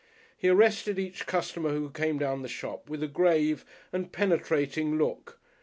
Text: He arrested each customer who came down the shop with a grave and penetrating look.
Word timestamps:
He 0.35 0.47
arrested 0.49 0.97
each 0.97 1.27
customer 1.27 1.69
who 1.69 1.91
came 1.91 2.17
down 2.17 2.41
the 2.41 2.47
shop 2.47 2.89
with 2.89 3.03
a 3.03 3.07
grave 3.07 3.63
and 3.93 4.11
penetrating 4.11 4.97
look. 4.97 5.39